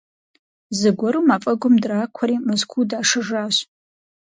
Зыгуэру 0.77 1.21
мафӀэгум 1.27 1.75
дракуэри, 1.83 2.35
Мэзкуу 2.47 2.83
дашэжащ. 2.89 3.55